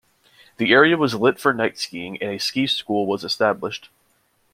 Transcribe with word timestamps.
The 0.57 0.71
area 0.73 0.97
was 0.97 1.13
lit 1.13 1.39
for 1.39 1.53
night 1.53 1.77
skiing 1.77 2.17
and 2.23 2.31
a 2.31 2.39
ski 2.39 2.65
school 2.65 3.05
was 3.05 3.23
established. 3.23 3.89